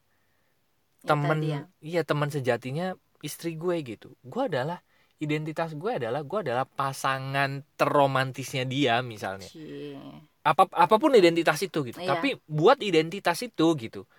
[1.05, 1.61] Ya, temen tadi ya.
[1.85, 4.81] iya teman sejatinya istri gue gitu gue adalah
[5.21, 9.95] identitas gue adalah gue adalah pasangan terromantisnya dia misalnya Cie.
[10.41, 12.17] apa apa pun identitas itu gitu Iya.
[12.17, 14.09] tapi buat identitas itu gitu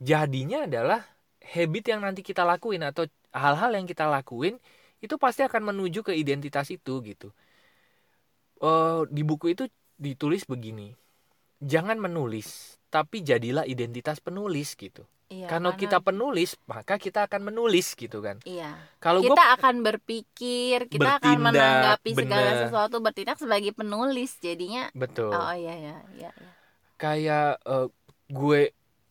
[0.00, 1.04] jadinya adalah
[1.44, 4.56] habit yang nanti kita lakuin atau hal-hal yang kita lakuin
[5.04, 7.30] itu pasti akan menuju ke identitas itu gitu
[8.58, 10.90] Eh, di buku itu ditulis begini
[11.62, 15.04] jangan menulis tapi jadilah identitas penulis gitu.
[15.28, 18.40] Iya, kalau karena- kita penulis maka kita akan menulis gitu kan.
[18.42, 18.72] Iya.
[18.96, 22.60] Kalau kita akan berpikir kita akan Bertindak, menanggapi segala bener.
[22.64, 24.88] sesuatu bertindak sebagai penulis jadinya.
[24.90, 25.30] Betul.
[25.30, 26.48] Oh iya iya iya iya.
[26.96, 27.86] kayak eh,
[28.26, 28.60] gue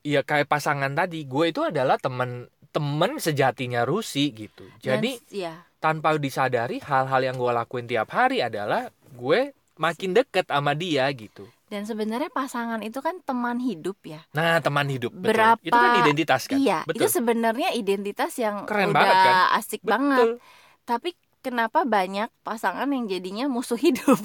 [0.01, 4.65] ya kayak pasangan tadi gue itu adalah teman teman sejatinya Rusi gitu.
[4.79, 5.53] Dan jadi s- iya.
[5.77, 11.45] tanpa disadari hal-hal yang gue lakuin tiap hari adalah gue makin deket sama dia gitu
[11.67, 14.23] dan sebenarnya pasangan itu kan teman hidup ya.
[14.31, 15.35] Nah teman hidup betul.
[15.35, 16.57] Berapa- itu kan identitas kan?
[16.57, 17.03] iya betul.
[17.03, 19.35] itu sebenarnya identitas yang Keren udah banget, kan?
[19.55, 20.27] asik banget.
[20.33, 21.09] Betul tapi
[21.43, 24.15] kenapa banyak pasangan yang jadinya musuh hidup?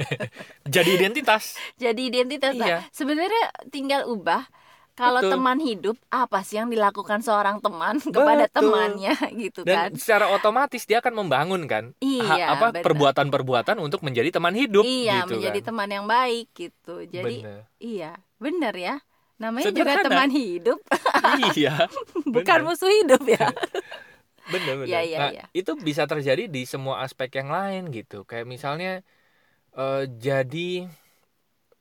[0.74, 1.60] Jadi identitas.
[1.76, 2.56] Jadi identitas.
[2.56, 2.78] Nah, Iya.
[2.88, 4.48] sebenarnya tinggal ubah
[4.94, 5.32] kalau Betul.
[5.34, 8.54] teman hidup apa sih yang dilakukan seorang teman kepada Betul.
[8.62, 12.82] temannya gitu kan dan secara otomatis dia akan membangun kan ha- iya apa benar.
[12.82, 15.66] perbuatan-perbuatan untuk menjadi teman hidup iya gitu menjadi kan.
[15.68, 17.60] teman yang baik gitu jadi Bener.
[17.78, 18.96] iya bener ya
[19.34, 20.06] namanya juga Sederhana.
[20.06, 20.78] teman hidup
[21.58, 21.74] iya
[22.24, 22.66] bukan bener.
[22.70, 23.50] musuh hidup ya
[24.44, 25.44] bener bener Iya, iya, nah iya.
[25.50, 29.00] itu bisa terjadi di semua aspek yang lain gitu kayak misalnya
[29.72, 30.86] eh, jadi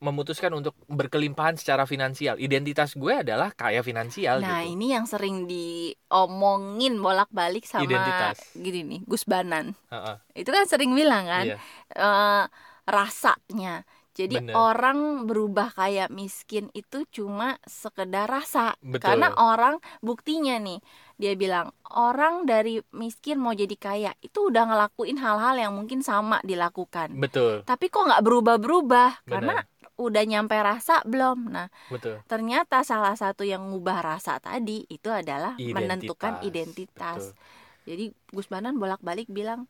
[0.04, 2.36] memutuskan untuk berkelimpahan secara finansial.
[2.36, 4.76] Identitas gue adalah kaya finansial nah gitu.
[4.76, 8.44] ini yang sering diomongin bolak-balik sama Identitas.
[8.52, 9.72] gini nih Gus Banan.
[9.88, 11.58] Heeh, itu kan sering bilang kan iya.
[11.96, 12.46] eh,
[12.84, 13.88] rasanya.
[14.14, 14.54] Jadi Bener.
[14.54, 18.78] orang berubah kayak miskin itu cuma sekedar rasa.
[18.78, 19.02] Betul.
[19.10, 20.78] karena orang buktinya nih
[21.18, 26.38] dia bilang orang dari miskin mau jadi kaya itu udah ngelakuin hal-hal yang mungkin sama
[26.46, 27.18] dilakukan.
[27.18, 27.66] Betul.
[27.66, 29.26] Tapi kok nggak berubah-berubah?
[29.26, 29.66] Karena
[30.00, 31.54] udah nyampe rasa belum?
[31.54, 32.24] Nah betul.
[32.30, 35.76] ternyata salah satu yang ngubah rasa tadi itu adalah Identitas.
[35.76, 37.34] menentukan identitas.
[37.34, 37.38] Betul.
[37.90, 39.68] jadi Gus Banan bolak-balik bilang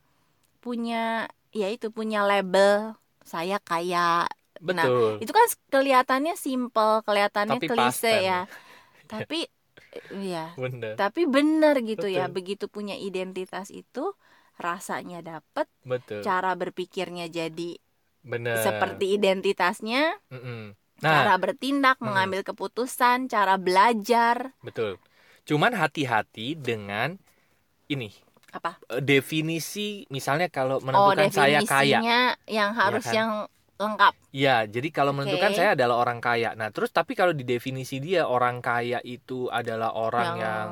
[0.63, 4.27] punya ya itu punya label saya kaya.
[4.73, 5.19] Nah, betul.
[5.19, 8.23] itu kan kelihatannya simple kelihatannya Tapi klise pasten.
[8.23, 8.39] ya.
[9.11, 9.47] Tapi
[10.13, 10.95] ya bener.
[10.95, 12.35] Tapi bener gitu ya Betul.
[12.37, 14.13] begitu punya identitas itu
[14.57, 16.21] rasanya dapet betul.
[16.21, 17.77] cara berpikirnya jadi
[18.23, 20.73] bener seperti identitasnya Mm-mm.
[21.03, 22.07] cara nah bertindak Hmm.
[22.07, 24.97] mengambil keputusan cara belajar betul
[25.43, 27.19] cuman hati-hati dengan
[27.91, 28.09] ini
[28.53, 28.77] Apa?
[28.93, 31.99] eh, definisi misalnya kalau Oh, menentukan saya kaya.
[31.99, 33.15] definisinya yang harus kan?
[33.17, 33.29] yang
[33.83, 34.13] lengkap.
[34.33, 35.57] Ya, jadi kalau menentukan Oke.
[35.59, 36.57] saya adalah orang kaya.
[36.57, 40.67] Nah, terus tapi kalau di definisi dia orang kaya itu adalah orang yang,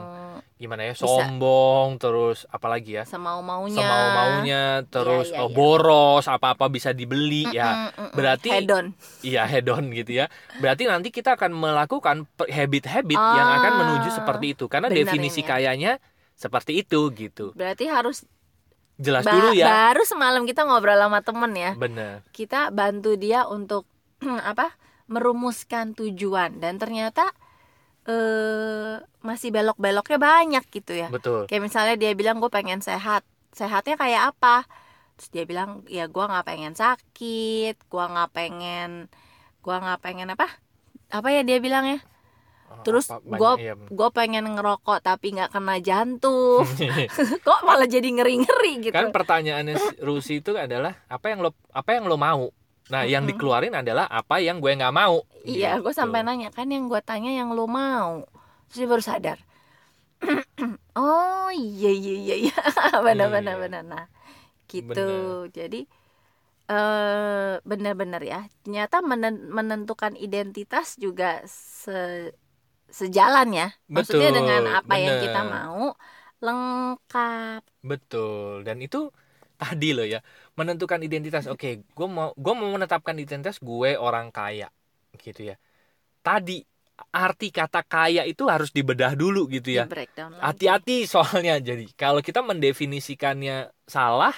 [0.57, 1.05] gimana ya, bisa.
[1.05, 3.77] sombong, terus apalagi ya, semau-maunya.
[3.77, 5.53] semau-maunya, terus iya, oh, iya.
[5.53, 7.91] boros, apa-apa bisa dibeli ya.
[7.91, 8.17] Mm-mm, mm-mm.
[8.17, 8.85] berarti- hedon.
[9.21, 10.25] Iya, hedon gitu ya.
[10.57, 15.45] Berarti nanti kita akan melakukan habit-habit yang akan Ah, menuju seperti itu karena definisi ini
[15.45, 15.49] ya.
[15.53, 15.93] kayanya
[16.33, 17.53] seperti itu gitu.
[17.53, 18.25] Berarti harus
[19.01, 19.65] Jelas ba- dulu ya.
[19.65, 21.71] baru semalam kita ngobrol sama temen ya.
[21.73, 22.21] Bener.
[22.29, 23.89] Kita bantu dia untuk
[24.53, 24.77] apa?
[25.11, 27.27] merumuskan tujuan dan ternyata
[28.07, 31.11] eh masih belok-beloknya banyak gitu ya.
[31.11, 31.51] Betul.
[31.51, 33.27] Kayak misalnya dia bilang gue pengen sehat.
[33.51, 34.63] Sehatnya kayak apa?
[35.19, 39.11] Terus dia bilang ya gue nggak pengen sakit, gue nggak pengen,
[39.59, 40.47] gue nggak pengen apa?
[41.11, 41.99] Apa ya dia bilang ya?
[42.81, 43.73] Terus banyak- iya.
[43.77, 46.65] Gue pengen ngerokok tapi nggak kena jantung.
[47.45, 48.93] Kok malah jadi ngeri-ngeri gitu?
[48.93, 52.49] kan pertanyaannya si Rusi itu adalah apa yang lo apa yang lo mau
[52.89, 55.95] nah yang dikeluarin adalah apa yang gue nggak mau Iya, gue Gitu.
[55.95, 58.27] sampai nanya kan yang gue tanya yang lo mau.
[58.67, 59.37] Terus dia baru sadar.
[60.93, 62.57] oh iya iya iya iya
[63.05, 63.61] benar benar Iya.
[63.61, 63.83] benar.
[63.83, 64.05] Nah
[64.65, 65.07] gitu.
[65.49, 65.87] Jadi
[66.67, 68.41] eh benar-benar ya.
[68.61, 72.31] Ternyata menen- menentukan identitas juga se
[72.99, 73.65] sejalan ya.
[73.95, 75.23] Maksudnya Betul, dengan apa yang benar.
[75.25, 75.81] kita mau
[76.45, 77.61] lengkap.
[77.81, 79.09] betul dan itu
[79.57, 80.19] tadi loh ya
[80.57, 84.69] menentukan identitas oke gue mau gue mau menetapkan identitas gue orang kaya
[85.17, 85.55] gitu ya
[86.25, 86.61] tadi
[87.13, 89.85] arti kata kaya itu harus dibedah dulu gitu ya
[90.45, 94.33] hati-hati soalnya jadi kalau kita mendefinisikannya salah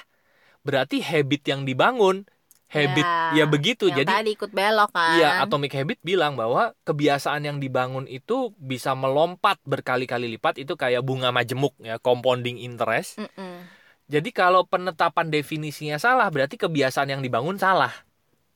[0.68, 2.28] berarti habit yang dibangun
[2.74, 3.06] habit
[3.38, 5.16] ya, begitu Yang jadi tadi ikut belok kan.
[5.22, 11.06] Iya, Atomic Habit bilang bahwa kebiasaan yang dibangun itu bisa melompat berkali-kali lipat itu kayak
[11.06, 13.22] bunga majemuk ya, compounding interest.
[13.22, 13.70] Mm-mm.
[14.10, 17.94] Jadi kalau penetapan definisinya salah berarti kebiasaan yang dibangun salah.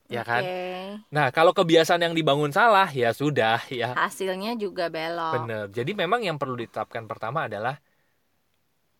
[0.08, 0.40] Ya kan?
[0.40, 1.04] Oke.
[1.12, 3.92] Nah, kalau kebiasaan yang dibangun salah ya sudah ya.
[3.96, 5.32] Hasilnya juga belok.
[5.40, 5.64] Bener.
[5.72, 7.76] Jadi memang yang perlu ditetapkan pertama adalah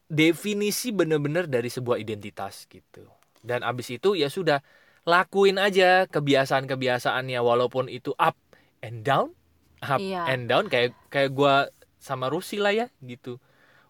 [0.08, 3.04] definisi benar-benar dari sebuah identitas gitu.
[3.44, 4.60] Dan abis itu ya sudah
[5.08, 8.36] lakuin aja kebiasaan-kebiasaannya walaupun itu up
[8.84, 9.32] and down,
[9.80, 10.28] up Iya.
[10.28, 13.40] and down kayak kayak gua sama Rusi lah ya gitu.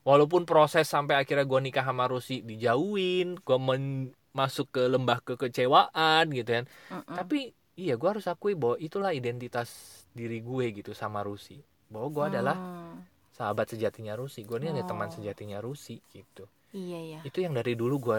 [0.06, 6.30] Walaupun proses sampai akhirnya gua nikah sama Rusi dijauhin, gua men- masuk ke lembah kekecewaan
[6.30, 6.64] gitu kan.
[6.88, 7.16] Mm-mm.
[7.18, 9.68] Tapi iya gua harus akui bahwa itulah identitas
[10.14, 11.58] diri gue gitu sama Rusi.
[11.90, 13.02] Bahwa adalah Hmm,
[13.32, 15.14] sahabat sejatinya Rusi gue ini ada teman Oh.
[15.14, 17.20] sejatinya Rusi gitu Iya ya.
[17.22, 18.18] itu yang dari dulu gue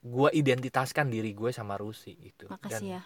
[0.00, 3.00] gue identitaskan diri gue sama Rusi gitu Makasih ya.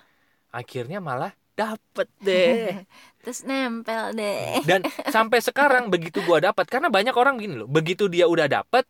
[0.51, 2.83] akhirnya malah dapet deh
[3.25, 4.65] Terus nempel deh.
[4.65, 8.85] dan sampai sekarang begitu gue dapet karena banyak orang gini loh begitu dia udah dapet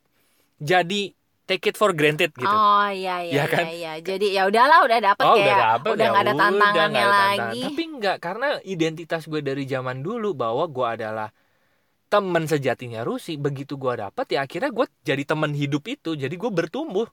[0.61, 1.13] jadi
[1.47, 3.65] take it for granted gitu Oh iya iya Ya kan?
[3.67, 3.93] iya.
[3.99, 7.03] Jadi ya udahlah udah dapet Oh kayak udah dapet udah ya nggak ada udah, tantangannya
[7.03, 7.11] tantangan.
[7.51, 7.61] lagi.
[7.67, 11.29] Tapi enggak karena identitas gue dari zaman dulu bahwa gue adalah
[12.07, 13.35] teman sejatinya Rusi.
[13.35, 16.15] Begitu gue dapet ya akhirnya gue jadi teman hidup itu.
[16.15, 17.07] Jadi gue bertumbuh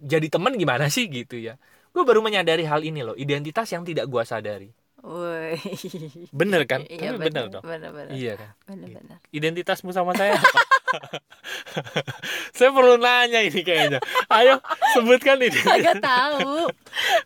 [0.00, 1.56] jadi teman gimana sih gitu ya.
[1.92, 4.70] Gue baru menyadari hal ini loh identitas yang tidak gue sadari.
[5.06, 5.54] Woi.
[6.34, 6.82] Bener kan?
[6.90, 7.64] Iya Tapi bener benar dong.
[7.64, 8.12] benar benar.
[8.12, 8.50] Iya kan.
[8.66, 9.18] Benar benar.
[9.30, 10.60] Identitasmu sama saya apa?
[12.52, 13.98] saya perlu nanya ini kayaknya.
[14.28, 14.58] Ayo
[14.92, 15.66] sebutkan identitas.
[15.66, 16.70] Kagak tahu.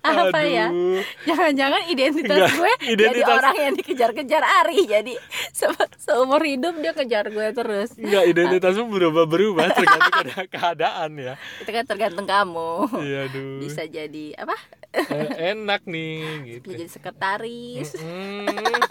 [0.02, 0.68] Apa ya?
[0.68, 1.00] Aduh.
[1.24, 4.78] Jangan-jangan identitas Enggak, gue jadi identitas- orang yang dikejar-kejar Ari.
[4.86, 5.14] Jadi
[5.50, 7.94] se- seumur hidup dia kejar gue terus.
[7.94, 11.34] Enggak, identitasmu berubah-berubah tergantung keadaan ya.
[11.62, 12.72] Itu kan tergantung kamu.
[13.00, 13.60] Iya, aduh.
[13.62, 14.56] Bisa jadi apa?
[14.90, 16.18] Eh, enak nih
[16.50, 16.74] gitu.
[16.74, 17.94] Bisa jadi sekretaris.
[17.94, 18.82] Mm-mm.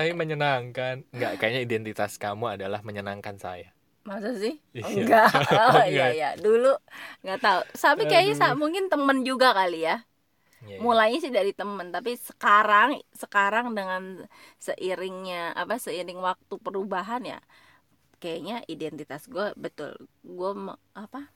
[0.00, 0.94] Tapi menyenangkan.
[1.12, 3.68] Enggak, kayaknya identitas kamu adalah menyenangkan saya.
[4.08, 4.56] Masa sih?
[4.72, 5.04] Iya.
[5.04, 5.28] Enggak.
[5.70, 6.30] Oh iya iya.
[6.40, 6.72] Dulu
[7.20, 7.60] nggak tahu.
[7.76, 10.00] Tapi kayaknya sa- mungkin temen juga kali ya.
[10.64, 10.78] Iya, iya.
[10.80, 14.24] Mulainya sih dari temen, tapi sekarang sekarang dengan
[14.60, 17.40] seiringnya apa seiring waktu perubahan ya
[18.20, 19.96] kayaknya identitas gue betul.
[20.20, 20.50] Gue
[20.92, 21.32] apa?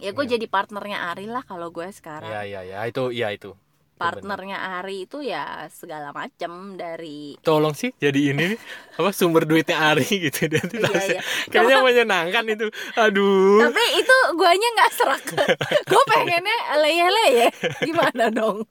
[0.00, 0.32] Ya gue Iya.
[0.40, 2.32] jadi partnernya Ari lah kalau gue sekarang.
[2.32, 2.78] Iya, iya, iya.
[2.88, 3.52] Itu iya itu.
[4.00, 4.12] Itu benar.
[4.16, 8.58] partnernya Ari itu ya segala macam dari Tolong sih jadi ini nih,
[8.96, 11.20] apa sumber duitnya Ari gitu identitasnya.
[11.20, 11.50] Iya, iya.
[11.52, 12.66] Kayaknya menyenangkan itu.
[12.96, 13.60] Aduh.
[13.60, 15.24] tapi itu guanya nggak serak
[15.92, 17.46] gue pengennya leye-leye
[17.82, 18.64] gimana dong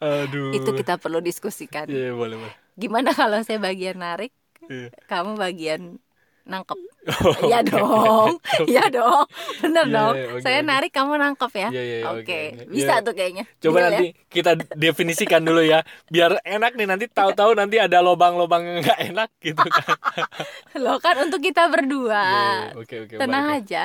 [0.00, 0.50] Aduh.
[0.50, 2.54] itu kita perlu diskusikan Iya, boleh, boleh.
[2.74, 4.88] gimana kalau saya bagian narik Iya.
[5.06, 6.00] kamu bagian
[6.44, 6.78] nangkep
[7.44, 9.28] Iya dong, iya dong,
[9.60, 10.14] bener Iya, dong.
[10.16, 10.68] iya, oke, Saya oke.
[10.70, 11.68] narik kamu nangkep ya.
[11.68, 12.64] Iya, iya, iya, oke, oke, oke.
[12.72, 13.04] bisa Iya.
[13.04, 13.44] tuh kayaknya.
[13.60, 13.88] Coba Deal ya?
[13.92, 19.00] nanti kita definisikan dulu ya, biar enak nih nanti tahu-tahu nanti ada lobang-lobang yang nggak
[19.12, 19.96] enak gitu kan.
[20.84, 22.24] Loh kan untuk kita berdua.
[22.24, 23.14] Iya, Oke oke.
[23.20, 23.56] Tenang baik.
[23.68, 23.84] aja.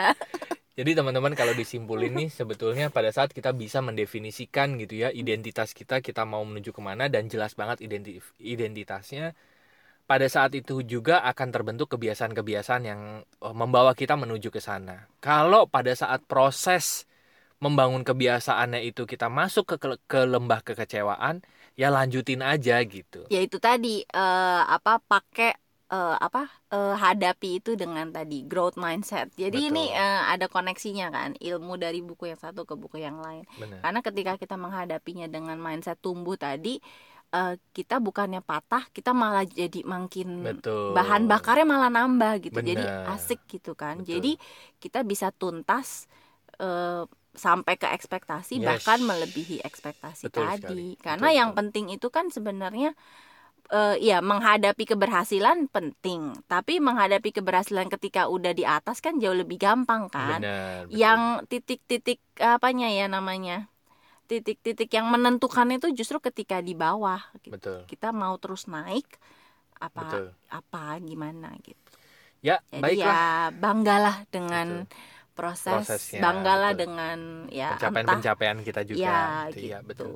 [0.79, 5.99] Jadi teman-teman kalau disimpulin nih sebetulnya pada saat kita bisa mendefinisikan gitu ya identitas kita
[5.99, 9.35] kita mau menuju ke mana dan jelas banget identi- identitasnya
[10.09, 15.05] pada saat itu juga akan terbentuk kebiasaan-kebiasaan yang eh, membawa kita menuju ke sana.
[15.21, 17.05] Kalau pada saat proses
[17.61, 19.75] membangun kebiasaannya itu kita masuk ke
[20.09, 21.45] ke, lembah kekecewaan,
[21.77, 23.29] ya lanjutin aja gitu.
[23.29, 25.53] Ya itu tadi eh, apa pakai
[25.93, 29.29] eh, apa eh, hadapi itu dengan tadi growth mindset.
[29.37, 29.69] Jadi Betul.
[29.77, 33.45] ini eh, ada koneksinya kan ilmu dari buku yang satu ke buku yang lain.
[33.61, 33.85] Benar.
[33.85, 36.81] Karena ketika kita menghadapinya dengan mindset tumbuh tadi
[37.33, 40.93] eh, kita bukannya patah, kita malah jadi makin Betul.
[40.97, 42.59] bahan bakarnya malah nambah gitu.
[42.59, 43.13] Jadi Benar.
[43.15, 44.01] asik gitu kan.
[44.01, 44.17] Betul.
[44.17, 44.31] Jadi
[44.81, 46.09] kita bisa tuntas
[46.59, 47.03] eh,
[47.37, 48.65] sampai ke ekspektasi Yes.
[48.65, 50.57] bahkan melebihi ekspektasi Betul tadi.
[50.59, 50.89] sekali.
[50.97, 52.97] Karena Betul, yang penting itu kan sebenarnya
[53.69, 59.61] eh, ya menghadapi keberhasilan penting, tapi menghadapi keberhasilan ketika udah di atas kan jauh lebih
[59.61, 60.41] gampang kan.
[60.41, 60.89] Benar.
[60.89, 60.97] betul.
[60.97, 61.21] Yang
[61.53, 63.69] titik-titik apanya ya namanya?
[64.29, 67.57] Titik-titik yang menentukan itu justru ketika di bawah gitu.
[67.57, 67.79] betul.
[67.89, 69.09] Kita mau terus naik
[69.81, 70.25] apa Betul.
[70.53, 71.79] apa gimana gitu.
[72.45, 73.09] Ya, Jadi baiklah.
[73.09, 74.85] ya banggalah dengan
[75.33, 76.81] proses, Prosesnya, banggalah betul.
[76.85, 77.17] dengan
[77.49, 78.99] ya pencapaian-pencapaian kita juga.
[79.01, 79.65] ya Gitu, gitu.
[79.65, 80.11] Iya, betul.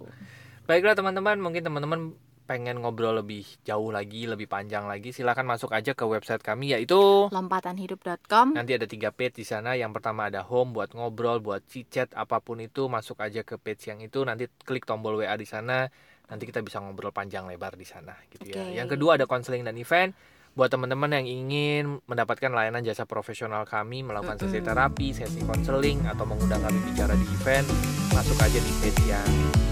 [0.69, 1.99] Baiklah teman-teman, mungkin teman-teman
[2.43, 7.31] pengen ngobrol lebih jauh lagi, lebih panjang lagi, silakan masuk aja ke website kami yaitu
[7.31, 9.73] Lompatanhidup.com nanti ada tiga page di sana.
[9.79, 13.87] Yang pertama ada home buat ngobrol, buat chat apa pun itu masuk aja ke page
[13.87, 14.21] yang itu.
[14.27, 15.87] Nanti klik tombol WA di sana.
[16.27, 18.63] Nanti kita bisa ngobrol panjang lebar di sana, gitu ya.
[18.63, 18.73] Oke.
[18.79, 20.15] Yang kedua ada konseling dan event.
[20.53, 26.29] Buat teman-teman yang ingin mendapatkan layanan jasa profesional kami, melakukan sesi terapi, sesi konseling, atau
[26.29, 27.65] mengundang kami bicara di event,
[28.13, 29.29] masuk aja di page yang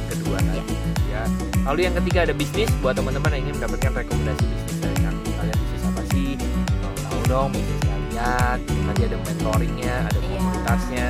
[0.10, 0.48] kedua Iya.
[0.50, 1.28] nanti ya.
[1.68, 5.30] Lalu yang ketiga ada bisnis buat teman-teman yang ingin mendapatkan rekomendasi bisnis dari kami.
[5.32, 6.30] Kalian bisnis apa sih?
[6.82, 8.58] Mau tahu dong bisnis kalian.
[8.86, 10.30] Nanti ada mentoringnya, ada Iya.
[10.36, 11.08] komunitasnya.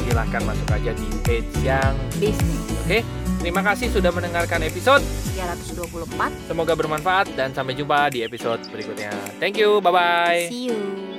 [0.00, 3.06] Silahkan masuk aja di page yang bisnis Oke,
[3.38, 5.04] terima kasih sudah mendengarkan episode.
[5.30, 9.14] 324 Semoga bermanfaat dan sampai jumpa di episode berikutnya.
[9.38, 10.50] Thank you, bye bye.
[10.50, 11.09] see you